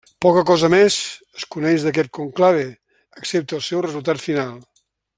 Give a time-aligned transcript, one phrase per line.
[0.25, 0.95] Poca cosa més
[1.41, 2.65] es coneix d'aquest conclave,
[3.23, 4.61] excepte el seu resultat final.